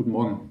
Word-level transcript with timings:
Guten 0.00 0.12
Morgen. 0.12 0.48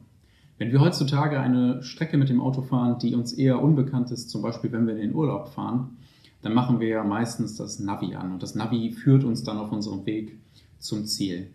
Wenn 0.59 0.71
wir 0.71 0.79
heutzutage 0.79 1.39
eine 1.39 1.81
Strecke 1.81 2.17
mit 2.17 2.29
dem 2.29 2.39
Auto 2.39 2.61
fahren, 2.61 2.99
die 2.99 3.15
uns 3.15 3.33
eher 3.33 3.63
unbekannt 3.63 4.11
ist, 4.11 4.29
zum 4.29 4.43
Beispiel 4.43 4.71
wenn 4.71 4.85
wir 4.85 4.93
in 4.93 5.01
den 5.01 5.15
Urlaub 5.15 5.47
fahren, 5.47 5.97
dann 6.43 6.53
machen 6.53 6.79
wir 6.79 6.87
ja 6.87 7.03
meistens 7.03 7.55
das 7.55 7.79
Navi 7.79 8.13
an 8.13 8.31
und 8.31 8.43
das 8.43 8.53
Navi 8.53 8.91
führt 8.91 9.23
uns 9.23 9.41
dann 9.41 9.57
auf 9.57 9.71
unserem 9.71 10.05
Weg 10.05 10.37
zum 10.77 11.05
Ziel. 11.05 11.49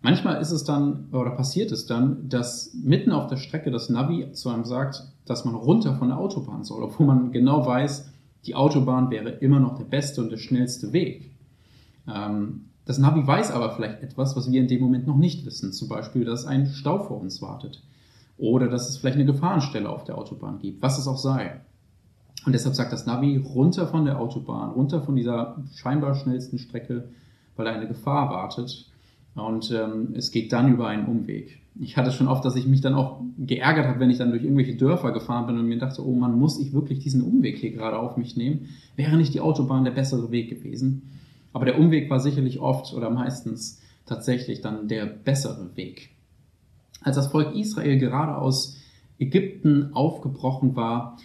Manchmal 0.00 0.40
ist 0.40 0.52
es 0.52 0.62
dann 0.62 1.08
oder 1.10 1.32
passiert 1.32 1.72
es 1.72 1.86
dann, 1.86 2.28
dass 2.28 2.72
mitten 2.72 3.10
auf 3.10 3.26
der 3.26 3.38
Strecke 3.38 3.72
das 3.72 3.88
Navi 3.88 4.30
zu 4.30 4.50
einem 4.50 4.64
sagt, 4.64 5.02
dass 5.26 5.44
man 5.44 5.56
runter 5.56 5.96
von 5.96 6.10
der 6.10 6.18
Autobahn 6.18 6.62
soll, 6.62 6.84
obwohl 6.84 7.06
man 7.06 7.32
genau 7.32 7.66
weiß, 7.66 8.12
die 8.46 8.54
Autobahn 8.54 9.10
wäre 9.10 9.30
immer 9.30 9.58
noch 9.58 9.76
der 9.76 9.86
beste 9.86 10.22
und 10.22 10.30
der 10.30 10.38
schnellste 10.38 10.92
Weg. 10.92 11.32
Ähm, 12.06 12.66
das 12.86 12.98
Navi 12.98 13.26
weiß 13.26 13.50
aber 13.50 13.74
vielleicht 13.74 14.02
etwas, 14.02 14.36
was 14.36 14.50
wir 14.50 14.60
in 14.60 14.68
dem 14.68 14.82
Moment 14.82 15.06
noch 15.06 15.16
nicht 15.16 15.46
wissen. 15.46 15.72
Zum 15.72 15.88
Beispiel, 15.88 16.24
dass 16.24 16.46
ein 16.46 16.66
Stau 16.66 16.98
vor 16.98 17.20
uns 17.20 17.40
wartet. 17.40 17.82
Oder 18.36 18.68
dass 18.68 18.88
es 18.88 18.98
vielleicht 18.98 19.16
eine 19.16 19.26
Gefahrenstelle 19.26 19.88
auf 19.88 20.04
der 20.04 20.18
Autobahn 20.18 20.58
gibt, 20.58 20.82
was 20.82 20.98
es 20.98 21.06
auch 21.06 21.18
sei. 21.18 21.60
Und 22.44 22.52
deshalb 22.52 22.74
sagt 22.74 22.92
das 22.92 23.06
Navi 23.06 23.36
runter 23.36 23.86
von 23.86 24.04
der 24.04 24.20
Autobahn, 24.20 24.70
runter 24.70 25.00
von 25.00 25.16
dieser 25.16 25.56
scheinbar 25.74 26.14
schnellsten 26.14 26.58
Strecke, 26.58 27.08
weil 27.56 27.68
eine 27.68 27.88
Gefahr 27.88 28.30
wartet. 28.30 28.90
Und 29.34 29.70
ähm, 29.70 30.14
es 30.14 30.30
geht 30.30 30.52
dann 30.52 30.72
über 30.72 30.88
einen 30.88 31.06
Umweg. 31.06 31.60
Ich 31.80 31.96
hatte 31.96 32.12
schon 32.12 32.28
oft, 32.28 32.44
dass 32.44 32.54
ich 32.54 32.66
mich 32.66 32.82
dann 32.82 32.94
auch 32.94 33.20
geärgert 33.38 33.86
habe, 33.86 33.98
wenn 33.98 34.10
ich 34.10 34.18
dann 34.18 34.30
durch 34.30 34.44
irgendwelche 34.44 34.76
Dörfer 34.76 35.10
gefahren 35.10 35.46
bin 35.46 35.58
und 35.58 35.66
mir 35.66 35.78
dachte, 35.78 36.06
oh 36.06 36.14
man, 36.14 36.38
muss 36.38 36.60
ich 36.60 36.72
wirklich 36.72 37.00
diesen 37.00 37.22
Umweg 37.22 37.56
hier 37.56 37.72
gerade 37.72 37.98
auf 37.98 38.16
mich 38.16 38.36
nehmen? 38.36 38.68
Wäre 38.94 39.16
nicht 39.16 39.34
die 39.34 39.40
Autobahn 39.40 39.84
der 39.84 39.90
bessere 39.90 40.30
Weg 40.30 40.50
gewesen? 40.50 41.10
Aber 41.54 41.64
der 41.64 41.78
Umweg 41.78 42.10
war 42.10 42.20
sicherlich 42.20 42.60
oft 42.60 42.92
oder 42.92 43.08
meistens 43.08 43.80
tatsächlich 44.04 44.60
dann 44.60 44.88
der 44.88 45.06
bessere 45.06 45.74
Weg. 45.76 46.10
Als 47.00 47.16
das 47.16 47.28
Volk 47.28 47.54
Israel 47.54 47.98
gerade 47.98 48.36
aus 48.36 48.76
Ägypten 49.18 49.94
aufgebrochen 49.94 50.74
war, 50.74 51.16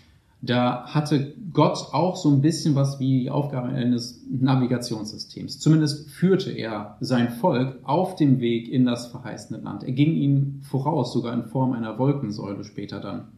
da 0.42 0.86
hatte 0.86 1.34
Gott 1.52 1.90
auch 1.92 2.16
so 2.16 2.30
ein 2.30 2.42
bisschen 2.42 2.76
was 2.76 3.00
wie 3.00 3.22
die 3.22 3.30
Aufgabe 3.30 3.70
eines 3.70 4.24
Navigationssystems. 4.30 5.60
Zumindest 5.60 6.10
führte 6.10 6.52
er 6.52 6.96
sein 7.02 7.30
Volk 7.30 7.80
auf 7.84 8.16
dem 8.16 8.40
Weg 8.40 8.70
in 8.70 8.86
das 8.86 9.08
verheißene 9.08 9.60
Land. 9.60 9.84
Er 9.84 9.92
ging 9.92 10.14
ihnen 10.14 10.62
voraus, 10.62 11.12
sogar 11.12 11.34
in 11.34 11.44
Form 11.44 11.74
einer 11.74 11.98
Wolkensäule 11.98 12.64
später 12.64 13.02
dann. 13.02 13.30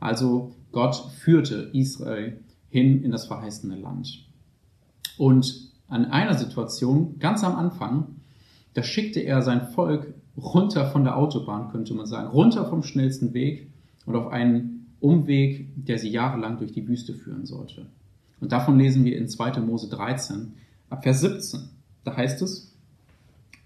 Also 0.00 0.52
Gott 0.72 0.96
führte 1.20 1.70
Israel 1.72 2.40
hin 2.68 3.02
in 3.02 3.10
das 3.10 3.26
verheißene 3.26 3.76
Land. 3.76 4.26
Und 5.16 5.67
an 5.88 6.06
einer 6.06 6.34
Situation, 6.34 7.18
ganz 7.18 7.42
am 7.42 7.56
Anfang, 7.56 8.16
da 8.74 8.82
schickte 8.82 9.20
er 9.20 9.42
sein 9.42 9.68
Volk 9.68 10.14
runter 10.36 10.90
von 10.90 11.04
der 11.04 11.16
Autobahn, 11.16 11.70
könnte 11.70 11.94
man 11.94 12.06
sagen, 12.06 12.28
runter 12.28 12.66
vom 12.66 12.82
schnellsten 12.82 13.34
Weg 13.34 13.68
und 14.06 14.14
auf 14.14 14.28
einen 14.28 14.86
Umweg, 15.00 15.68
der 15.76 15.98
sie 15.98 16.10
jahrelang 16.10 16.58
durch 16.58 16.72
die 16.72 16.86
Wüste 16.86 17.14
führen 17.14 17.46
sollte. 17.46 17.86
Und 18.40 18.52
davon 18.52 18.78
lesen 18.78 19.04
wir 19.04 19.16
in 19.16 19.28
2. 19.28 19.60
Mose 19.60 19.88
13, 19.88 20.52
ab 20.90 21.02
Vers 21.02 21.20
17. 21.20 21.60
Da 22.04 22.16
heißt 22.16 22.42
es, 22.42 22.72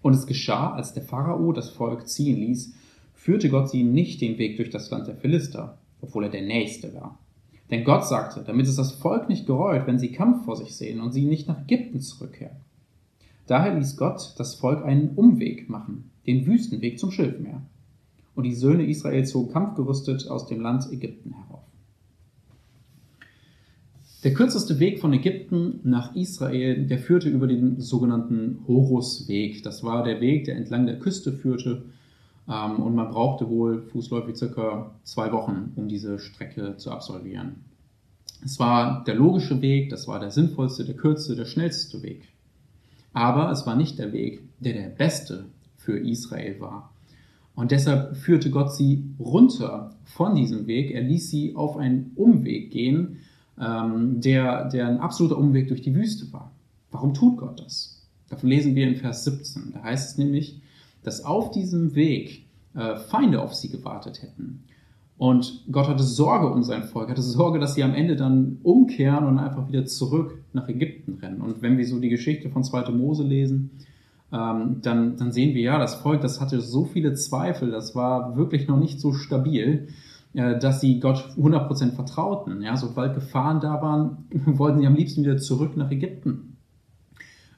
und 0.00 0.14
es 0.14 0.26
geschah, 0.26 0.72
als 0.72 0.94
der 0.94 1.02
Pharao 1.02 1.52
das 1.52 1.70
Volk 1.70 2.08
ziehen 2.08 2.36
ließ, 2.36 2.74
führte 3.14 3.50
Gott 3.50 3.70
sie 3.70 3.84
nicht 3.84 4.20
den 4.20 4.38
Weg 4.38 4.56
durch 4.56 4.70
das 4.70 4.90
Land 4.90 5.06
der 5.06 5.16
Philister, 5.16 5.78
obwohl 6.00 6.24
er 6.24 6.30
der 6.30 6.42
Nächste 6.42 6.92
war. 6.94 7.18
Denn 7.72 7.84
Gott 7.84 8.06
sagte, 8.06 8.44
damit 8.46 8.66
es 8.66 8.76
das 8.76 8.92
Volk 8.92 9.30
nicht 9.30 9.46
gereut, 9.46 9.86
wenn 9.86 9.98
sie 9.98 10.12
Kampf 10.12 10.44
vor 10.44 10.56
sich 10.56 10.76
sehen 10.76 11.00
und 11.00 11.12
sie 11.12 11.24
nicht 11.24 11.48
nach 11.48 11.62
Ägypten 11.62 12.02
zurückkehren. 12.02 12.58
Daher 13.46 13.74
ließ 13.74 13.96
Gott 13.96 14.34
das 14.36 14.54
Volk 14.54 14.84
einen 14.84 15.14
Umweg 15.16 15.70
machen, 15.70 16.10
den 16.26 16.46
Wüstenweg 16.46 16.98
zum 16.98 17.10
Schilfmeer. 17.10 17.62
Und 18.34 18.44
die 18.44 18.54
Söhne 18.54 18.84
Israel 18.84 19.24
zogen 19.24 19.52
kampfgerüstet 19.52 20.28
aus 20.28 20.46
dem 20.46 20.60
Land 20.60 20.92
Ägypten 20.92 21.32
herauf. 21.32 21.64
Der 24.22 24.34
kürzeste 24.34 24.78
Weg 24.78 25.00
von 25.00 25.14
Ägypten 25.14 25.80
nach 25.82 26.14
Israel, 26.14 26.86
der 26.86 26.98
führte 26.98 27.30
über 27.30 27.46
den 27.46 27.80
sogenannten 27.80 28.58
Horusweg. 28.68 29.62
Das 29.62 29.82
war 29.82 30.04
der 30.04 30.20
Weg, 30.20 30.44
der 30.44 30.56
entlang 30.56 30.84
der 30.84 30.98
Küste 30.98 31.32
führte. 31.32 31.86
Ähm, 32.48 32.76
und 32.80 32.94
man 32.94 33.10
brauchte 33.10 33.48
wohl 33.48 33.82
fußläufig 33.82 34.36
circa 34.36 34.92
zwei 35.04 35.32
Wochen, 35.32 35.72
um 35.76 35.88
diese 35.88 36.18
Strecke 36.18 36.76
zu 36.76 36.90
absolvieren. 36.90 37.64
Es 38.44 38.58
war 38.58 39.04
der 39.04 39.14
logische 39.14 39.62
Weg, 39.62 39.90
das 39.90 40.08
war 40.08 40.18
der 40.18 40.30
sinnvollste, 40.30 40.84
der 40.84 40.96
kürzeste, 40.96 41.36
der 41.36 41.44
schnellste 41.44 42.02
Weg. 42.02 42.28
Aber 43.12 43.50
es 43.50 43.66
war 43.66 43.76
nicht 43.76 43.98
der 43.98 44.12
Weg, 44.12 44.42
der 44.58 44.72
der 44.72 44.88
beste 44.88 45.46
für 45.76 45.98
Israel 45.98 46.60
war. 46.60 46.92
Und 47.54 47.70
deshalb 47.70 48.16
führte 48.16 48.50
Gott 48.50 48.74
sie 48.74 49.04
runter 49.18 49.94
von 50.04 50.34
diesem 50.34 50.66
Weg. 50.66 50.90
Er 50.90 51.02
ließ 51.02 51.30
sie 51.30 51.54
auf 51.54 51.76
einen 51.76 52.12
Umweg 52.16 52.70
gehen, 52.70 53.18
ähm, 53.60 54.20
der, 54.20 54.68
der 54.70 54.88
ein 54.88 54.98
absoluter 54.98 55.36
Umweg 55.36 55.68
durch 55.68 55.82
die 55.82 55.94
Wüste 55.94 56.32
war. 56.32 56.50
Warum 56.90 57.14
tut 57.14 57.36
Gott 57.36 57.60
das? 57.60 58.02
Davon 58.28 58.48
lesen 58.48 58.74
wir 58.74 58.88
in 58.88 58.96
Vers 58.96 59.24
17. 59.24 59.72
Da 59.74 59.82
heißt 59.82 60.12
es 60.12 60.18
nämlich, 60.18 60.62
dass 61.02 61.24
auf 61.24 61.50
diesem 61.50 61.94
Weg 61.94 62.46
äh, 62.74 62.96
Feinde 62.96 63.42
auf 63.42 63.54
sie 63.54 63.68
gewartet 63.68 64.22
hätten. 64.22 64.64
Und 65.18 65.64
Gott 65.70 65.88
hatte 65.88 66.02
Sorge 66.02 66.48
um 66.48 66.64
sein 66.64 66.82
Volk, 66.82 67.08
hatte 67.08 67.22
Sorge, 67.22 67.60
dass 67.60 67.74
sie 67.74 67.84
am 67.84 67.94
Ende 67.94 68.16
dann 68.16 68.58
umkehren 68.62 69.24
und 69.24 69.38
einfach 69.38 69.68
wieder 69.68 69.84
zurück 69.84 70.42
nach 70.52 70.68
Ägypten 70.68 71.18
rennen. 71.22 71.40
Und 71.40 71.62
wenn 71.62 71.78
wir 71.78 71.86
so 71.86 72.00
die 72.00 72.08
Geschichte 72.08 72.50
von 72.50 72.64
2. 72.64 72.90
Mose 72.90 73.22
lesen, 73.22 73.70
ähm, 74.32 74.78
dann, 74.82 75.16
dann 75.16 75.30
sehen 75.30 75.54
wir 75.54 75.62
ja, 75.62 75.78
das 75.78 75.94
Volk, 75.94 76.22
das 76.22 76.40
hatte 76.40 76.60
so 76.60 76.86
viele 76.86 77.14
Zweifel, 77.14 77.70
das 77.70 77.94
war 77.94 78.36
wirklich 78.36 78.66
noch 78.66 78.78
nicht 78.80 78.98
so 78.98 79.12
stabil, 79.12 79.88
äh, 80.32 80.58
dass 80.58 80.80
sie 80.80 80.98
Gott 81.00 81.34
100% 81.38 81.92
vertrauten. 81.92 82.62
Ja, 82.62 82.76
sobald 82.76 83.14
Gefahren 83.14 83.60
da 83.60 83.82
waren, 83.82 84.24
wollten 84.46 84.80
sie 84.80 84.86
am 84.86 84.94
liebsten 84.96 85.22
wieder 85.22 85.36
zurück 85.36 85.76
nach 85.76 85.90
Ägypten. 85.90 86.51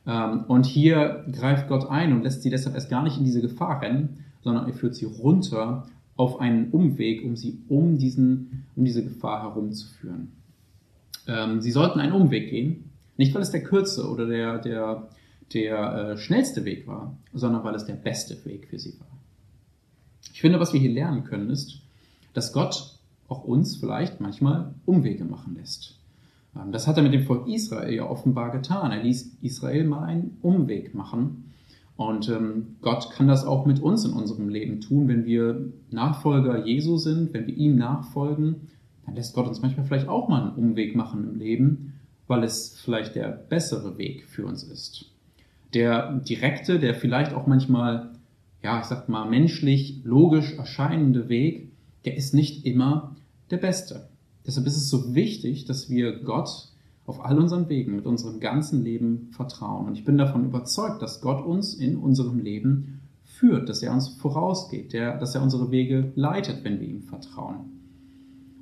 Ähm, 0.06 0.44
und 0.48 0.66
hier 0.66 1.24
greift 1.32 1.68
Gott 1.68 1.88
ein 1.88 2.12
und 2.12 2.22
lässt 2.22 2.42
sie 2.42 2.50
deshalb 2.50 2.74
erst 2.74 2.90
gar 2.90 3.02
nicht 3.02 3.18
in 3.18 3.24
diese 3.24 3.40
Gefahr 3.40 3.80
rennen, 3.82 4.24
sondern 4.42 4.66
er 4.66 4.74
führt 4.74 4.94
sie 4.94 5.06
runter 5.06 5.86
auf 6.16 6.40
einen 6.40 6.70
Umweg, 6.70 7.24
um 7.24 7.36
sie 7.36 7.58
um, 7.68 7.98
diesen, 7.98 8.64
um 8.76 8.84
diese 8.84 9.02
Gefahr 9.02 9.42
herumzuführen. 9.42 10.32
Ähm, 11.26 11.60
sie 11.60 11.70
sollten 11.70 12.00
einen 12.00 12.12
Umweg 12.12 12.50
gehen, 12.50 12.90
nicht 13.16 13.34
weil 13.34 13.42
es 13.42 13.50
der 13.50 13.64
kürze 13.64 14.08
oder 14.08 14.26
der, 14.26 14.58
der, 14.58 15.08
der 15.52 15.94
äh, 15.94 16.16
schnellste 16.18 16.64
Weg 16.64 16.86
war, 16.86 17.16
sondern 17.32 17.64
weil 17.64 17.74
es 17.74 17.86
der 17.86 17.94
beste 17.94 18.44
Weg 18.44 18.68
für 18.68 18.78
sie 18.78 18.98
war. 19.00 19.08
Ich 20.32 20.40
finde, 20.40 20.60
was 20.60 20.72
wir 20.72 20.80
hier 20.80 20.92
lernen 20.92 21.24
können, 21.24 21.50
ist, 21.50 21.80
dass 22.32 22.52
Gott 22.52 22.98
auch 23.28 23.44
uns 23.44 23.76
vielleicht 23.76 24.20
manchmal 24.20 24.74
Umwege 24.84 25.24
machen 25.24 25.56
lässt. 25.56 25.98
Ähm, 26.56 26.72
das 26.72 26.86
hat 26.86 26.96
er 26.96 27.02
mit 27.02 27.14
dem 27.14 27.24
Volk 27.24 27.48
Israel 27.48 27.94
ja 27.94 28.08
offenbar 28.08 28.50
getan. 28.50 28.92
Er 28.92 29.02
ließ 29.02 29.38
Israel 29.42 29.84
mal 29.84 30.04
einen 30.04 30.38
Umweg 30.42 30.94
machen 30.94 31.44
und 31.96 32.28
ähm, 32.28 32.76
Gott 32.80 33.10
kann 33.10 33.28
das 33.28 33.44
auch 33.44 33.66
mit 33.66 33.80
uns 33.80 34.04
in 34.04 34.12
unserem 34.12 34.48
Leben 34.48 34.80
tun, 34.80 35.06
wenn 35.06 35.24
wir 35.24 35.72
Nachfolger 35.90 36.66
Jesu 36.66 36.96
sind, 36.96 37.32
wenn 37.32 37.46
wir 37.46 37.56
ihm 37.56 37.76
nachfolgen, 37.76 38.68
dann 39.06 39.14
lässt 39.14 39.34
Gott 39.34 39.46
uns 39.46 39.62
manchmal 39.62 39.86
vielleicht 39.86 40.08
auch 40.08 40.28
mal 40.28 40.42
einen 40.42 40.56
Umweg 40.56 40.96
machen 40.96 41.28
im 41.28 41.38
Leben, 41.38 41.94
weil 42.26 42.42
es 42.42 42.80
vielleicht 42.80 43.14
der 43.14 43.28
bessere 43.28 43.96
Weg 43.96 44.26
für 44.26 44.44
uns 44.44 44.64
ist. 44.64 45.10
Der 45.72 46.14
direkte, 46.14 46.78
der 46.78 46.94
vielleicht 46.94 47.32
auch 47.32 47.46
manchmal, 47.46 48.10
ja, 48.62 48.80
ich 48.80 48.86
sag 48.86 49.08
mal, 49.08 49.28
menschlich, 49.28 50.00
logisch 50.04 50.56
erscheinende 50.56 51.28
Weg, 51.28 51.70
der 52.04 52.16
ist 52.16 52.34
nicht 52.34 52.66
immer 52.66 53.14
der 53.50 53.58
beste. 53.58 54.08
Deshalb 54.46 54.66
ist 54.66 54.76
es 54.76 54.88
so 54.88 55.14
wichtig, 55.14 55.64
dass 55.64 55.88
wir 55.88 56.20
Gott 56.22 56.68
auf 57.06 57.24
all 57.24 57.38
unseren 57.38 57.68
Wegen 57.68 57.96
mit 57.96 58.06
unserem 58.06 58.40
ganzen 58.40 58.82
Leben 58.82 59.28
vertrauen. 59.30 59.86
Und 59.86 59.98
ich 59.98 60.04
bin 60.04 60.16
davon 60.16 60.44
überzeugt, 60.44 61.02
dass 61.02 61.20
Gott 61.20 61.44
uns 61.44 61.74
in 61.74 61.96
unserem 61.96 62.38
Leben 62.38 63.00
führt, 63.22 63.68
dass 63.68 63.82
er 63.82 63.92
uns 63.92 64.08
vorausgeht, 64.08 64.92
der, 64.92 65.18
dass 65.18 65.34
er 65.34 65.42
unsere 65.42 65.70
Wege 65.70 66.12
leitet, 66.14 66.64
wenn 66.64 66.80
wir 66.80 66.88
ihm 66.88 67.02
vertrauen. 67.02 67.74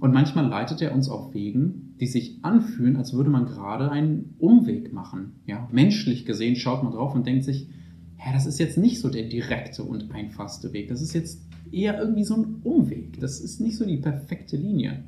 Und 0.01 0.13
manchmal 0.13 0.49
leitet 0.49 0.83
er 0.83 0.95
uns 0.95 1.09
auf 1.09 1.33
Wegen, 1.35 1.95
die 2.01 2.09
sich 2.09 2.41
anfühlen, 2.43 2.97
als 2.97 3.13
würde 3.13 3.31
man 3.31 3.47
gerade 3.47 3.91
einen 3.91 4.35
Umweg 4.39 4.93
machen. 4.93 5.37
Ja, 5.47 5.69
menschlich 5.71 6.27
gesehen 6.27 6.57
schaut 6.57 6.83
man 6.83 6.93
drauf 6.93 7.15
und 7.15 7.25
denkt 7.25 7.45
sich, 7.45 7.69
ja, 8.19 8.33
das 8.33 8.47
ist 8.47 8.59
jetzt 8.59 8.79
nicht 8.79 9.01
so 9.01 9.09
der 9.09 9.29
direkte 9.29 9.85
und 9.85 10.11
einfachste 10.13 10.73
Weg. 10.73 10.89
Das 10.89 11.03
ist 11.03 11.13
jetzt 11.13 11.43
eher 11.71 12.01
irgendwie 12.01 12.25
so 12.25 12.35
ein 12.35 12.57
Umweg. 12.65 13.21
Das 13.21 13.41
ist 13.41 13.61
nicht 13.61 13.77
so 13.77 13.85
die 13.85 13.99
perfekte 13.99 14.57
Linie. 14.57 15.05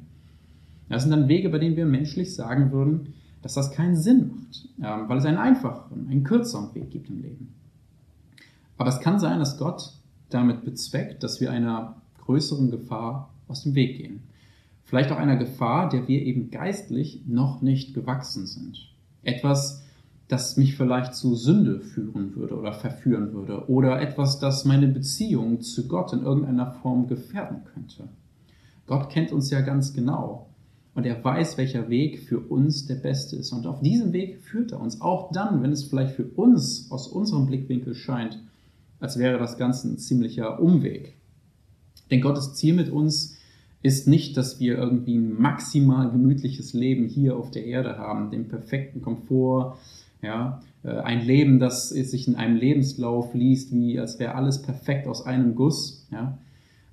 Das 0.89 1.03
sind 1.03 1.13
dann 1.13 1.29
Wege, 1.29 1.49
bei 1.49 1.59
denen 1.59 1.77
wir 1.77 1.87
menschlich 1.87 2.35
sagen 2.35 2.73
würden, 2.73 3.15
dass 3.43 3.55
das 3.55 3.73
keinen 3.73 3.97
Sinn 3.97 4.31
macht, 4.31 4.69
ähm, 4.83 5.09
weil 5.09 5.19
es 5.19 5.25
einen 5.25 5.39
einfacheren, 5.39 6.09
einen 6.09 6.25
kürzeren 6.25 6.75
Weg 6.75 6.91
gibt 6.91 7.11
im 7.11 7.23
Leben. 7.23 7.55
Aber 8.79 8.89
es 8.89 9.01
kann 9.01 9.19
sein, 9.19 9.39
dass 9.39 9.59
Gott 9.59 9.93
damit 10.31 10.65
bezweckt, 10.65 11.23
dass 11.23 11.41
wir 11.41 11.51
einer 11.51 11.97
größeren 12.25 12.71
Gefahr 12.71 13.31
aus 13.47 13.63
dem 13.63 13.75
Weg 13.75 13.99
gehen. 13.99 14.23
Vielleicht 14.83 15.13
auch 15.13 15.17
einer 15.17 15.37
Gefahr, 15.37 15.89
der 15.89 16.09
wir 16.09 16.23
eben 16.23 16.51
geistlich 16.51 17.23
noch 17.27 17.63
nicht 17.63 17.95
gewachsen 17.95 18.47
sind. 18.47 18.79
Etwas, 19.23 19.83
das 20.29 20.57
mich 20.57 20.77
vielleicht 20.77 21.15
zu 21.15 21.35
Sünde 21.35 21.81
führen 21.81 22.35
würde 22.35 22.57
oder 22.59 22.73
verführen 22.73 23.33
würde 23.33 23.69
oder 23.69 24.01
etwas, 24.01 24.39
das 24.39 24.65
meine 24.65 24.89
Beziehung 24.89 25.61
zu 25.61 25.87
Gott 25.87 26.13
in 26.13 26.23
irgendeiner 26.23 26.73
Form 26.73 27.07
gefährden 27.07 27.63
könnte. 27.73 28.09
Gott 28.87 29.11
kennt 29.11 29.33
uns 29.33 29.51
ja 29.51 29.61
ganz 29.61 29.93
genau 29.93 30.49
und 30.95 31.07
er 31.07 31.23
weiß, 31.23 31.59
welcher 31.59 31.89
Weg 31.89 32.21
für 32.21 32.39
uns 32.39 32.87
der 32.87 32.95
beste 32.95 33.37
ist. 33.37 33.53
Und 33.53 33.67
auf 33.67 33.81
diesem 33.81 34.13
Weg 34.13 34.41
führt 34.43 34.73
er 34.73 34.81
uns, 34.81 35.01
auch 35.01 35.33
dann, 35.33 35.63
wenn 35.63 35.73
es 35.73 35.85
vielleicht 35.85 36.15
für 36.15 36.25
uns 36.25 36.91
aus 36.91 37.09
unserem 37.09 37.47
Blickwinkel 37.47 37.95
scheint, 37.95 38.39
als 39.01 39.19
wäre 39.19 39.39
das 39.39 39.59
Ganze 39.59 39.89
ein 39.89 39.99
ziemlicher 39.99 40.61
Umweg. 40.61 41.15
Denn 42.11 42.21
Gottes 42.21 42.55
Ziel 42.55 42.75
mit 42.75 42.91
uns 42.91 43.37
ist 43.83 44.09
nicht, 44.09 44.37
dass 44.37 44.61
wir 44.61 44.79
irgendwie 44.79 45.17
ein 45.17 45.41
maximal 45.41 46.11
gemütliches 46.11 46.73
Leben 46.73 47.07
hier 47.07 47.37
auf 47.37 47.51
der 47.51 47.67
Erde 47.67 47.99
haben, 47.99 48.31
den 48.31 48.49
perfekten 48.49 49.03
Komfort, 49.03 49.77
ja, 50.23 50.63
äh, 50.85 50.91
ein 50.91 51.27
Leben, 51.27 51.59
das 51.59 51.91
sich 51.91 52.27
in 52.27 52.37
einem 52.37 52.57
Lebenslauf 52.57 53.35
liest, 53.35 53.73
wie 53.73 53.99
als 53.99 54.19
wäre 54.19 54.37
alles 54.37 54.63
perfekt 54.63 55.07
aus 55.07 55.27
einem 55.27 55.55
Guss, 55.55 56.07
ja, 56.11 56.39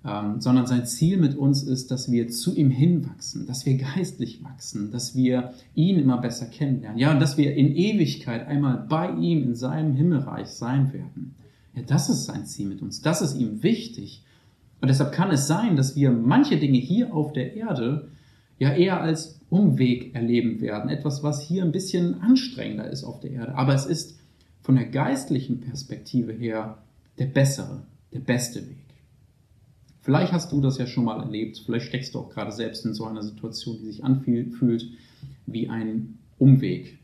ähm, 0.04 0.42
sondern 0.42 0.66
sein 0.66 0.86
Ziel 0.86 1.18
mit 1.18 1.36
uns 1.36 1.64
ist, 1.64 1.92
dass 1.92 2.12
wir 2.12 2.28
zu 2.28 2.56
ihm 2.56 2.72
hinwachsen, 2.72 3.46
dass 3.46 3.66
wir 3.66 3.78
geistlich 3.78 4.44
wachsen, 4.44 4.92
dass 4.92 5.16
wir 5.16 5.54
ihn 5.76 6.00
immer 6.00 6.18
besser 6.18 6.48
kennenlernen, 6.48 6.98
ja, 6.98 7.12
und 7.12 7.20
dass 7.20 7.38
wir 7.38 7.56
in 7.56 7.76
Ewigkeit 7.76 8.48
einmal 8.48 8.86
bei 8.90 9.12
ihm 9.12 9.44
in 9.44 9.56
seinem 9.56 9.96
Himmelreich 9.96 10.48
sein 10.48 10.92
werden. 10.94 11.36
Ja, 11.76 11.84
das 11.84 12.10
ist 12.10 12.26
sein 12.26 12.46
Ziel 12.46 12.68
mit 12.68 12.82
uns, 12.82 13.02
das 13.02 13.22
ist 13.22 13.38
ihm 13.38 13.64
wichtig. 13.64 14.24
Und 14.82 14.88
deshalb 14.88 15.12
kann 15.12 15.30
es 15.30 15.48
sein, 15.48 15.76
dass 15.76 15.96
wir 15.96 16.12
manche 16.12 16.58
Dinge 16.58 16.80
hier 16.80 17.14
auf 17.14 17.34
der 17.34 17.56
Erde 17.56 18.10
ja 18.58 18.74
eher 18.74 19.02
als 19.02 19.40
Umweg 19.52 20.16
erleben 20.16 20.60
werden. 20.62 20.90
Etwas, 20.90 21.22
was 21.22 21.42
hier 21.42 21.64
ein 21.64 21.72
bisschen 21.72 22.22
anstrengender 22.22 22.90
ist 22.90 23.04
auf 23.04 23.20
der 23.20 23.32
Erde. 23.32 23.56
Aber 23.56 23.76
es 23.76 23.86
ist 23.86 24.20
von 24.64 24.76
der 24.76 24.86
geistlichen 24.86 25.62
Perspektive 25.62 26.32
her 26.32 26.80
der 27.20 27.26
bessere, 27.26 27.84
der 28.14 28.20
beste 28.20 28.68
Weg. 28.68 28.91
Vielleicht 30.02 30.34
hast 30.34 30.52
du 30.52 30.62
das 30.62 30.78
ja 30.78 30.88
schon 30.88 31.06
mal 31.06 31.22
erlebt. 31.22 31.62
Vielleicht 31.64 31.86
steckst 31.86 32.16
du 32.16 32.20
auch 32.20 32.30
gerade 32.30 32.52
selbst 32.52 32.86
in 32.86 32.94
so 32.94 33.06
einer 33.06 33.22
Situation, 33.22 33.78
die 33.80 33.86
sich 33.86 34.04
anfühlt 34.04 34.88
wie 35.46 35.70
ein 35.70 36.18
Umweg. 36.40 36.98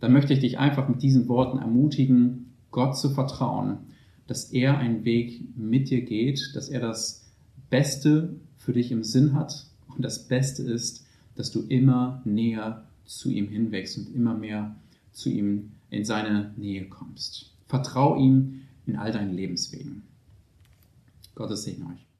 Dann 0.00 0.12
möchte 0.12 0.34
ich 0.34 0.40
dich 0.40 0.58
einfach 0.58 0.88
mit 0.88 1.02
diesen 1.02 1.28
Worten 1.28 1.58
ermutigen, 1.58 2.52
Gott 2.70 2.98
zu 2.98 3.10
vertrauen, 3.10 3.78
dass 4.26 4.52
er 4.52 4.78
einen 4.78 5.04
Weg 5.04 5.56
mit 5.56 5.90
dir 5.90 6.02
geht, 6.02 6.54
dass 6.54 6.68
er 6.68 6.80
das 6.80 7.24
Beste 7.70 8.36
für 8.58 8.72
dich 8.72 8.92
im 8.92 9.02
Sinn 9.02 9.34
hat 9.34 9.66
und 9.94 10.04
das 10.04 10.28
Beste 10.28 10.62
ist, 10.62 11.06
dass 11.36 11.50
du 11.50 11.62
immer 11.62 12.20
näher 12.24 12.84
zu 13.06 13.30
ihm 13.30 13.48
hinwächst 13.48 13.96
und 13.98 14.14
immer 14.14 14.34
mehr 14.34 14.76
zu 15.12 15.30
ihm 15.30 15.72
in 15.90 16.04
seine 16.04 16.52
Nähe 16.56 16.86
kommst. 16.88 17.52
Vertrau 17.66 18.16
ihm 18.16 18.62
in 18.86 18.96
all 18.96 19.12
deinen 19.12 19.34
Lebenswegen. 19.34 20.02
Gottes 21.34 21.64
Segen 21.64 21.84
euch. 21.84 22.11